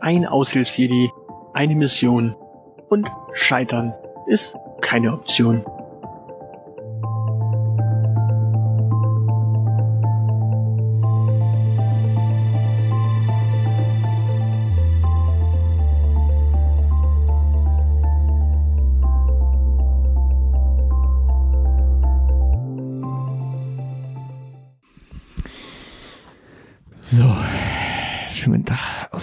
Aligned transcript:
Ein 0.00 0.26
Aushilfsjedi, 0.26 1.10
eine 1.52 1.74
Mission 1.74 2.34
und 2.88 3.08
Scheitern 3.32 3.94
ist 4.26 4.56
keine 4.80 5.12
Option. 5.12 5.64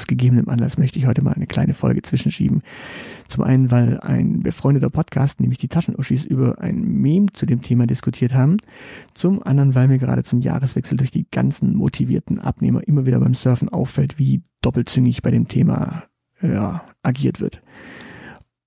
Gegebenem 0.09 0.49
Anlass 0.49 0.77
möchte 0.77 0.99
ich 0.99 1.07
heute 1.07 1.23
mal 1.23 1.33
eine 1.33 1.47
kleine 1.47 1.73
Folge 1.73 2.01
zwischenschieben. 2.01 2.61
Zum 3.27 3.43
einen, 3.43 3.71
weil 3.71 3.99
ein 3.99 4.39
befreundeter 4.39 4.89
Podcast, 4.89 5.39
nämlich 5.39 5.59
die 5.59 5.67
Taschenuschis, 5.67 6.25
über 6.25 6.59
ein 6.59 6.81
Meme 6.81 7.27
zu 7.33 7.45
dem 7.45 7.61
Thema 7.61 7.87
diskutiert 7.87 8.33
haben. 8.33 8.57
Zum 9.13 9.41
anderen, 9.43 9.75
weil 9.75 9.87
mir 9.87 9.99
gerade 9.99 10.23
zum 10.23 10.41
Jahreswechsel 10.41 10.97
durch 10.97 11.11
die 11.11 11.27
ganzen 11.29 11.75
motivierten 11.75 12.39
Abnehmer 12.39 12.87
immer 12.87 13.05
wieder 13.05 13.19
beim 13.19 13.33
Surfen 13.33 13.69
auffällt, 13.69 14.19
wie 14.19 14.41
doppelzüngig 14.61 15.21
bei 15.21 15.31
dem 15.31 15.47
Thema 15.47 16.03
ja, 16.41 16.83
agiert 17.03 17.39
wird. 17.39 17.61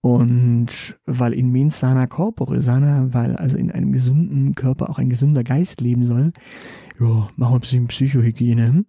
Und 0.00 0.98
weil 1.06 1.32
in 1.32 1.50
mens 1.52 1.78
sana 1.78 2.08
corpore 2.08 2.60
sana, 2.60 3.14
weil 3.14 3.36
also 3.36 3.56
in 3.56 3.70
einem 3.70 3.92
gesunden 3.92 4.56
Körper 4.56 4.90
auch 4.90 4.98
ein 4.98 5.08
gesunder 5.08 5.44
Geist 5.44 5.80
leben 5.80 6.04
soll, 6.04 6.32
ja, 6.98 7.28
machen 7.36 7.36
wir 7.36 7.54
ein 7.54 7.60
bisschen 7.60 7.86
Psychohygiene. 7.86 8.84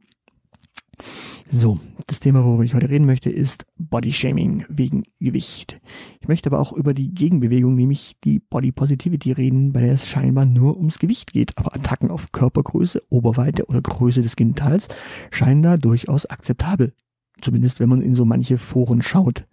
So, 1.50 1.80
das 2.08 2.20
Thema, 2.20 2.44
worüber 2.44 2.64
ich 2.64 2.74
heute 2.74 2.90
reden 2.90 3.06
möchte, 3.06 3.30
ist 3.30 3.66
Bodyshaming 3.78 4.66
wegen 4.70 5.04
Gewicht. 5.20 5.80
Ich 6.20 6.28
möchte 6.28 6.50
aber 6.50 6.60
auch 6.60 6.74
über 6.74 6.94
die 6.94 7.14
Gegenbewegung, 7.14 7.76
nämlich 7.76 8.16
die 8.24 8.40
Body 8.40 8.72
Positivity 8.72 9.32
reden, 9.32 9.72
bei 9.72 9.82
der 9.82 9.94
es 9.94 10.08
scheinbar 10.08 10.46
nur 10.46 10.78
ums 10.78 11.00
Gewicht 11.00 11.34
geht. 11.34 11.58
Aber 11.58 11.76
Attacken 11.76 12.12
auf 12.12 12.32
Körpergröße, 12.32 13.04
Oberweite 13.10 13.66
oder 13.68 13.82
Größe 13.82 14.22
des 14.22 14.36
Genitals 14.36 14.88
scheinen 15.32 15.62
da 15.62 15.78
durchaus 15.78 16.26
akzeptabel. 16.26 16.94
Zumindest 17.42 17.80
wenn 17.80 17.90
man 17.90 18.02
in 18.02 18.16
so 18.16 18.26
manche 18.26 18.58
Foren 18.58 19.02
schaut. 19.02 19.46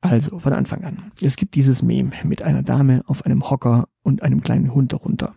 Also, 0.00 0.38
von 0.38 0.52
Anfang 0.52 0.84
an. 0.84 1.12
Es 1.20 1.36
gibt 1.36 1.54
dieses 1.54 1.82
Meme 1.82 2.12
mit 2.24 2.42
einer 2.42 2.62
Dame 2.62 3.02
auf 3.06 3.26
einem 3.26 3.50
Hocker 3.50 3.88
und 4.02 4.22
einem 4.22 4.42
kleinen 4.42 4.74
Hund 4.74 4.92
darunter. 4.92 5.34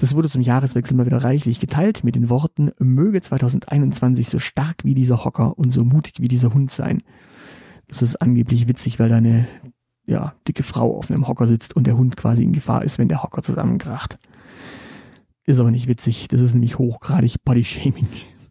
Das 0.00 0.16
wurde 0.16 0.30
zum 0.30 0.40
Jahreswechsel 0.40 0.96
mal 0.96 1.04
wieder 1.04 1.22
reichlich 1.22 1.60
geteilt 1.60 2.04
mit 2.04 2.14
den 2.14 2.30
Worten, 2.30 2.70
möge 2.78 3.20
2021 3.20 4.30
so 4.30 4.38
stark 4.38 4.82
wie 4.82 4.94
dieser 4.94 5.26
Hocker 5.26 5.58
und 5.58 5.72
so 5.72 5.84
mutig 5.84 6.14
wie 6.20 6.28
dieser 6.28 6.54
Hund 6.54 6.70
sein. 6.70 7.02
Das 7.86 8.00
ist 8.00 8.16
angeblich 8.16 8.66
witzig, 8.66 8.98
weil 8.98 9.10
da 9.10 9.16
eine 9.16 9.46
ja, 10.06 10.32
dicke 10.48 10.62
Frau 10.62 10.96
auf 10.96 11.10
einem 11.10 11.28
Hocker 11.28 11.46
sitzt 11.46 11.76
und 11.76 11.86
der 11.86 11.98
Hund 11.98 12.16
quasi 12.16 12.42
in 12.42 12.52
Gefahr 12.52 12.82
ist, 12.82 12.98
wenn 12.98 13.08
der 13.08 13.22
Hocker 13.22 13.42
zusammenkracht. 13.42 14.18
Ist 15.44 15.60
aber 15.60 15.70
nicht 15.70 15.86
witzig, 15.86 16.28
das 16.28 16.40
ist 16.40 16.54
nämlich 16.54 16.78
hochgradig 16.78 17.44
Bodyshaming. 17.44 18.08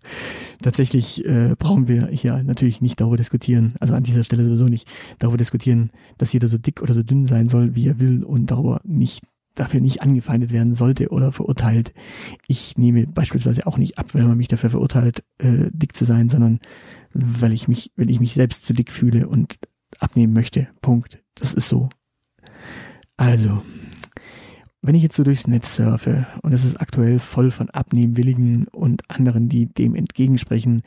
Tatsächlich 0.61 1.25
äh, 1.25 1.55
brauchen 1.57 1.87
wir 1.87 2.09
hier 2.09 2.43
natürlich 2.43 2.79
nicht 2.79 3.01
darüber 3.01 3.17
diskutieren, 3.17 3.73
also 3.79 3.95
an 3.95 4.03
dieser 4.03 4.23
Stelle 4.23 4.45
sowieso 4.45 4.65
nicht, 4.65 4.87
darüber 5.17 5.37
diskutieren, 5.37 5.89
dass 6.19 6.31
jeder 6.31 6.47
so 6.47 6.59
dick 6.59 6.83
oder 6.83 6.93
so 6.93 7.01
dünn 7.01 7.25
sein 7.25 7.49
soll, 7.49 7.73
wie 7.73 7.87
er 7.87 7.97
will 7.97 8.23
und 8.23 8.51
darüber 8.51 8.81
nicht 8.83 9.23
dafür 9.59 9.81
nicht 9.81 10.01
angefeindet 10.01 10.51
werden 10.51 10.73
sollte 10.73 11.09
oder 11.09 11.31
verurteilt. 11.31 11.93
Ich 12.47 12.77
nehme 12.77 13.07
beispielsweise 13.07 13.67
auch 13.67 13.77
nicht 13.77 13.97
ab, 13.97 14.13
wenn 14.13 14.27
man 14.27 14.37
mich 14.37 14.47
dafür 14.47 14.69
verurteilt, 14.69 15.23
äh, 15.37 15.69
dick 15.71 15.95
zu 15.95 16.05
sein, 16.05 16.29
sondern 16.29 16.59
weil 17.13 17.51
ich 17.51 17.67
mich, 17.67 17.91
wenn 17.95 18.09
ich 18.09 18.19
mich 18.19 18.33
selbst 18.33 18.65
zu 18.65 18.73
dick 18.73 18.91
fühle 18.91 19.27
und 19.27 19.59
abnehmen 19.99 20.33
möchte. 20.33 20.67
Punkt. 20.81 21.19
Das 21.35 21.53
ist 21.53 21.69
so. 21.69 21.89
Also, 23.17 23.63
wenn 24.81 24.95
ich 24.95 25.03
jetzt 25.03 25.17
so 25.17 25.23
durchs 25.23 25.45
Netz 25.45 25.75
surfe 25.75 26.25
und 26.41 26.53
es 26.53 26.63
ist 26.63 26.79
aktuell 26.79 27.19
voll 27.19 27.51
von 27.51 27.69
Abnehmwilligen 27.69 28.67
und 28.67 29.01
anderen, 29.09 29.49
die 29.49 29.65
dem 29.65 29.93
entgegensprechen 29.93 30.83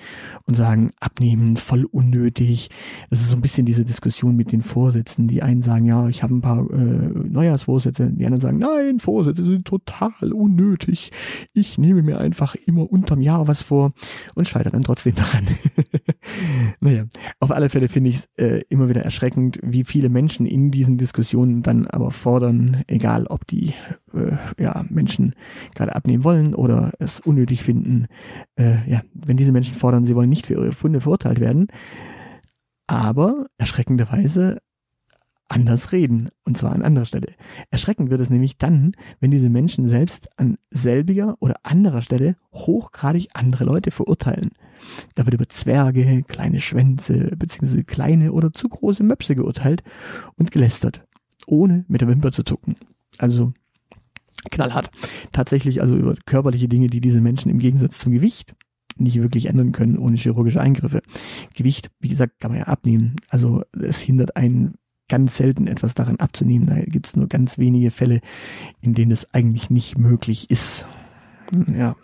und 0.47 0.57
sagen, 0.57 0.93
Abnehmen 0.99 1.59
voll 1.59 1.85
unnötig. 1.85 2.71
Das 3.11 3.21
ist 3.21 3.29
so 3.29 3.37
ein 3.37 3.43
bisschen 3.43 3.67
diese 3.67 3.85
Diskussion 3.85 4.35
mit 4.35 4.51
den 4.51 4.63
Vorsätzen. 4.63 5.29
Die 5.29 5.43
einen 5.43 5.61
sagen, 5.61 5.85
ja, 5.85 6.09
ich 6.09 6.23
habe 6.23 6.35
ein 6.35 6.41
paar 6.41 6.71
äh, 6.71 6.77
Neujahrsvorsätze. 6.77 8.11
Die 8.11 8.25
anderen 8.25 8.41
sagen, 8.41 8.59
nein, 8.59 8.99
Vorsätze 8.99 9.45
sind 9.45 9.67
total 9.67 10.33
unnötig. 10.33 11.13
Ich 11.53 11.77
nehme 11.77 12.03
mir 12.03 12.19
einfach 12.19 12.55
immer 12.55 12.91
unterm 12.91 13.21
Jahr 13.21 13.47
was 13.47 13.61
vor 13.61 13.93
und 14.35 14.49
scheitere 14.49 14.73
dann 14.73 14.85
trotzdem 14.85 15.15
daran. 15.15 15.47
naja, 16.81 17.05
auf 17.41 17.51
alle 17.51 17.69
Fälle 17.69 17.91
finde 17.91 18.09
ich 18.09 18.17
es 18.17 18.29
äh, 18.37 18.63
immer 18.71 18.89
wieder 18.89 19.03
erschreckend, 19.03 19.59
wie 19.63 19.85
viele 19.85 20.09
Menschen 20.09 20.47
in 20.47 20.71
diesen 20.71 20.97
Diskussionen 20.97 21.63
dann 21.63 21.87
aber 21.87 22.11
fordern, 22.11 22.85
egal 22.87 23.27
ob 23.27 23.47
die 23.47 23.75
äh, 24.15 24.37
ja, 24.63 24.85
Menschen 24.89 25.35
gerade 25.75 25.95
abnehmen 25.95 26.25
wollen 26.25 26.55
oder 26.55 26.93
es 26.99 27.21
unnötig 27.21 27.63
finden, 27.63 28.07
äh, 28.57 28.89
ja, 28.91 29.03
wenn 29.13 29.37
diese 29.37 29.53
Menschen 29.53 29.75
fordern, 29.75 30.05
sie 30.05 30.15
wollen 30.15 30.31
nicht 30.31 30.47
für 30.47 30.55
ihre 30.55 30.73
Funde 30.73 31.01
verurteilt 31.01 31.41
werden, 31.41 31.69
aber 32.87 33.47
erschreckenderweise 33.59 34.59
anders 35.53 35.93
reden, 35.93 36.31
und 36.45 36.57
zwar 36.57 36.73
an 36.73 36.83
anderer 36.83 37.05
Stelle. 37.05 37.35
Erschreckend 37.71 38.11
wird 38.11 38.21
es 38.21 38.31
nämlich 38.31 38.57
dann, 38.57 38.93
wenn 39.21 39.31
diese 39.31 39.51
Menschen 39.51 39.89
selbst 39.89 40.29
an 40.39 40.57
selbiger 40.71 41.37
oder 41.41 41.57
anderer 41.63 42.01
Stelle 42.03 42.37
hochgradig 42.53 43.29
andere 43.35 43.65
Leute 43.65 43.91
verurteilen. 43.91 44.53
Da 45.15 45.27
wird 45.27 45.35
über 45.35 45.49
Zwerge, 45.49 46.25
kleine 46.27 46.61
Schwänze 46.61 47.37
bzw. 47.37 47.85
kleine 47.85 48.33
oder 48.33 48.53
zu 48.53 48.69
große 48.69 49.03
Möpse 49.03 49.35
geurteilt 49.35 49.83
und 50.37 50.51
gelästert, 50.51 51.05
ohne 51.47 51.85
mit 51.87 52.01
der 52.01 52.09
Wimper 52.09 52.33
zu 52.33 52.45
zucken. 52.45 52.77
Also 53.19 53.53
knallhart. 54.51 54.91
Tatsächlich 55.33 55.81
also 55.81 55.97
über 55.97 56.15
körperliche 56.27 56.69
Dinge, 56.69 56.89
die 56.89 57.01
diese 57.01 57.21
Menschen 57.21 57.51
im 57.51 57.59
Gegensatz 57.59 57.99
zum 57.99 58.13
Gewicht 58.13 58.55
nicht 58.97 59.21
wirklich 59.21 59.47
ändern 59.47 59.73
können 59.73 59.99
ohne 59.99 60.17
chirurgische 60.17 60.61
Eingriffe. 60.61 61.01
Gewicht, 61.55 61.91
wie 62.01 62.09
gesagt, 62.09 62.41
kann 62.41 62.51
man 62.51 62.61
ja 62.61 62.67
abnehmen. 62.67 63.17
Also 63.29 63.63
es 63.81 64.01
hindert 64.01 64.37
einen 64.37 64.75
ganz 65.09 65.37
selten 65.37 65.67
etwas 65.67 65.95
daran 65.95 66.17
abzunehmen. 66.17 66.67
Da 66.67 66.81
gibt 66.81 67.07
es 67.07 67.17
nur 67.17 67.29
ganz 67.29 67.59
wenige 67.59 67.91
Fälle, 67.91 68.21
in 68.81 68.95
denen 68.95 69.11
es 69.11 69.33
eigentlich 69.35 69.71
nicht 69.71 69.99
möglich 69.99 70.51
ist. 70.51 70.87
Ja. 71.77 71.97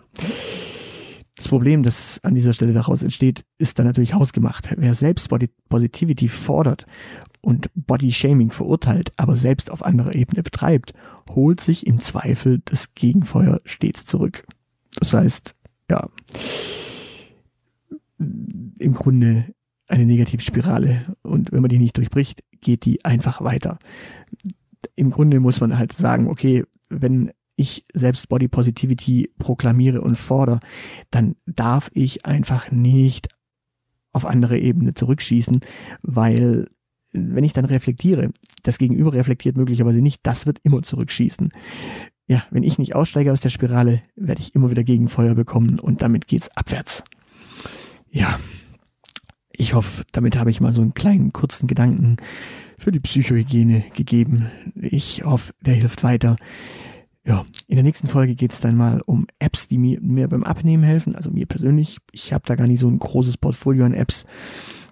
Das 1.35 1.47
Problem, 1.47 1.83
das 1.83 2.19
an 2.23 2.35
dieser 2.35 2.53
Stelle 2.53 2.73
daraus 2.73 3.01
entsteht, 3.01 3.45
ist 3.57 3.79
dann 3.79 3.85
natürlich 3.85 4.13
hausgemacht. 4.13 4.69
Wer 4.77 4.93
selbst 4.93 5.29
Body 5.29 5.49
Positivity 5.69 6.27
fordert 6.27 6.85
und 7.41 7.69
Body 7.73 8.11
Shaming 8.11 8.51
verurteilt, 8.51 9.13
aber 9.15 9.37
selbst 9.37 9.71
auf 9.71 9.83
anderer 9.83 10.13
Ebene 10.15 10.43
betreibt, 10.43 10.93
holt 11.29 11.61
sich 11.61 11.87
im 11.87 12.01
Zweifel 12.01 12.61
das 12.65 12.93
Gegenfeuer 12.93 13.61
stets 13.65 14.05
zurück. 14.05 14.45
Das 14.99 15.13
heißt, 15.13 15.55
ja, 15.89 16.09
im 18.17 18.93
Grunde 18.93 19.53
eine 19.87 20.05
Negativspirale 20.05 21.15
und 21.23 21.51
wenn 21.51 21.61
man 21.61 21.69
die 21.69 21.79
nicht 21.79 21.97
durchbricht, 21.97 22.43
geht 22.61 22.85
die 22.85 23.03
einfach 23.05 23.41
weiter. 23.41 23.79
Im 24.95 25.09
Grunde 25.09 25.39
muss 25.39 25.61
man 25.61 25.77
halt 25.77 25.93
sagen, 25.93 26.27
okay, 26.27 26.63
wenn 26.89 27.31
ich 27.55 27.85
selbst 27.93 28.29
Body 28.29 28.47
Positivity 28.47 29.31
proklamiere 29.37 30.01
und 30.01 30.17
fordere, 30.17 30.59
dann 31.11 31.35
darf 31.45 31.89
ich 31.93 32.25
einfach 32.25 32.71
nicht 32.71 33.27
auf 34.13 34.25
andere 34.25 34.57
Ebene 34.57 34.93
zurückschießen, 34.93 35.59
weil 36.01 36.65
wenn 37.11 37.43
ich 37.43 37.53
dann 37.53 37.65
reflektiere, 37.65 38.31
das 38.63 38.77
Gegenüber 38.77 39.13
reflektiert 39.13 39.57
möglicherweise 39.57 40.01
nicht, 40.01 40.21
das 40.23 40.45
wird 40.45 40.59
immer 40.63 40.81
zurückschießen. 40.81 41.51
Ja, 42.27 42.43
wenn 42.51 42.63
ich 42.63 42.77
nicht 42.77 42.95
aussteige 42.95 43.31
aus 43.31 43.41
der 43.41 43.49
Spirale, 43.49 44.01
werde 44.15 44.41
ich 44.41 44.53
immer 44.53 44.69
wieder 44.69 44.83
Gegenfeuer 44.83 45.35
bekommen 45.35 45.79
und 45.79 46.01
damit 46.01 46.27
geht's 46.27 46.49
abwärts. 46.55 47.03
Ja, 48.11 48.39
ich 49.51 49.73
hoffe, 49.73 50.03
damit 50.11 50.37
habe 50.37 50.51
ich 50.51 50.61
mal 50.61 50.71
so 50.71 50.81
einen 50.81 50.93
kleinen 50.93 51.33
kurzen 51.33 51.67
Gedanken 51.67 52.17
für 52.77 52.91
die 52.91 52.99
Psychohygiene 52.99 53.83
gegeben. 53.93 54.45
Ich 54.75 55.25
hoffe, 55.25 55.53
der 55.61 55.73
hilft 55.73 56.03
weiter. 56.03 56.37
Ja, 57.25 57.45
in 57.67 57.75
der 57.75 57.83
nächsten 57.83 58.07
Folge 58.07 58.35
geht 58.35 58.53
es 58.53 58.61
dann 58.61 58.77
mal 58.77 59.01
um 59.05 59.27
Apps, 59.37 59.67
die 59.67 59.77
mir, 59.77 59.99
mir 60.01 60.27
beim 60.29 60.43
Abnehmen 60.43 60.83
helfen. 60.83 61.15
Also 61.15 61.29
mir 61.29 61.45
persönlich. 61.45 61.97
Ich 62.11 62.31
habe 62.31 62.45
da 62.47 62.55
gar 62.55 62.67
nicht 62.67 62.79
so 62.79 62.87
ein 62.87 62.99
großes 62.99 63.37
Portfolio 63.37 63.85
an 63.85 63.93
Apps. 63.93 64.25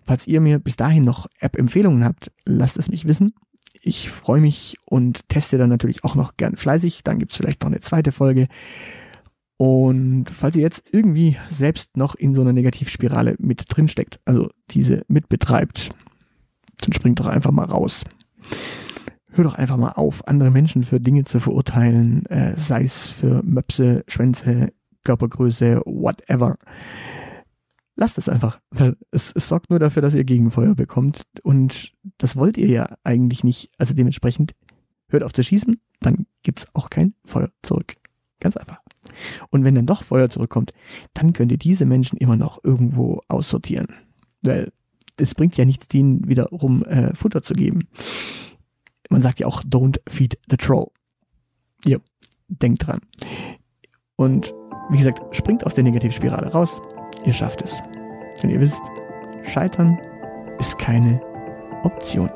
Falls 0.03 0.27
ihr 0.27 0.41
mir 0.41 0.59
bis 0.59 0.75
dahin 0.75 1.03
noch 1.03 1.27
App-Empfehlungen 1.39 2.03
habt, 2.03 2.31
lasst 2.45 2.77
es 2.77 2.89
mich 2.89 3.07
wissen. 3.07 3.33
Ich 3.81 4.09
freue 4.09 4.41
mich 4.41 4.75
und 4.85 5.27
teste 5.29 5.57
dann 5.57 5.69
natürlich 5.69 6.03
auch 6.03 6.15
noch 6.15 6.37
gern 6.37 6.57
fleißig. 6.57 7.03
Dann 7.03 7.19
gibt's 7.19 7.37
vielleicht 7.37 7.61
noch 7.61 7.67
eine 7.69 7.79
zweite 7.79 8.11
Folge. 8.11 8.47
Und 9.57 10.29
falls 10.29 10.55
ihr 10.55 10.61
jetzt 10.61 10.83
irgendwie 10.91 11.37
selbst 11.49 11.97
noch 11.97 12.15
in 12.15 12.35
so 12.35 12.41
einer 12.41 12.53
Negativspirale 12.53 13.35
mit 13.39 13.65
drin 13.67 13.87
steckt, 13.87 14.19
also 14.25 14.49
diese 14.69 15.03
mitbetreibt, 15.07 15.89
dann 16.81 16.93
springt 16.93 17.19
doch 17.19 17.25
einfach 17.25 17.51
mal 17.51 17.65
raus 17.65 18.03
hör 19.37 19.43
doch 19.43 19.55
einfach 19.55 19.77
mal 19.77 19.91
auf, 19.91 20.27
andere 20.27 20.49
Menschen 20.49 20.83
für 20.83 20.99
Dinge 20.99 21.23
zu 21.23 21.39
verurteilen, 21.39 22.25
äh, 22.25 22.55
sei 22.55 22.83
es 22.83 23.05
für 23.05 23.43
Möpse, 23.43 24.03
Schwänze, 24.07 24.73
Körpergröße, 25.03 25.81
whatever. 25.85 26.57
Lasst 27.97 28.17
es 28.17 28.29
einfach, 28.29 28.61
weil 28.71 28.95
es, 29.11 29.33
es 29.35 29.49
sorgt 29.49 29.69
nur 29.69 29.79
dafür, 29.79 30.01
dass 30.01 30.13
ihr 30.13 30.23
Gegenfeuer 30.23 30.75
bekommt 30.75 31.23
und 31.43 31.93
das 32.17 32.35
wollt 32.37 32.57
ihr 32.57 32.69
ja 32.69 32.87
eigentlich 33.03 33.43
nicht. 33.43 33.71
Also 33.77 33.93
dementsprechend 33.93 34.53
hört 35.09 35.23
auf 35.23 35.33
zu 35.33 35.43
schießen, 35.43 35.81
dann 35.99 36.27
gibt's 36.43 36.67
auch 36.73 36.89
kein 36.89 37.13
Feuer 37.25 37.49
zurück. 37.63 37.95
Ganz 38.39 38.55
einfach. 38.55 38.79
Und 39.49 39.63
wenn 39.63 39.75
dann 39.75 39.87
doch 39.87 40.03
Feuer 40.03 40.29
zurückkommt, 40.29 40.71
dann 41.13 41.33
könnt 41.33 41.51
ihr 41.51 41.57
diese 41.57 41.85
Menschen 41.85 42.17
immer 42.17 42.37
noch 42.37 42.63
irgendwo 42.63 43.21
aussortieren. 43.27 43.87
Weil 44.43 44.71
es 45.17 45.33
bringt 45.33 45.57
ja 45.57 45.65
nichts, 45.65 45.87
denen 45.87 46.27
wiederum 46.27 46.83
äh, 46.83 47.15
Futter 47.15 47.41
zu 47.41 47.53
geben. 47.53 47.87
Man 49.09 49.23
sagt 49.23 49.39
ja 49.39 49.47
auch, 49.47 49.63
don't 49.63 49.99
feed 50.07 50.37
the 50.49 50.57
troll. 50.57 50.87
Ja, 51.83 51.97
denkt 52.47 52.85
dran. 52.85 52.99
Und 54.15 54.53
wie 54.89 54.97
gesagt, 54.97 55.35
springt 55.35 55.65
aus 55.65 55.73
der 55.73 55.83
Negativspirale 55.83 56.51
raus. 56.51 56.79
Ihr 57.25 57.33
schafft 57.33 57.61
es. 57.63 57.81
Denn 58.41 58.49
ihr 58.49 58.59
wisst, 58.59 58.81
Scheitern 59.43 59.99
ist 60.59 60.77
keine 60.77 61.21
Option. 61.83 62.29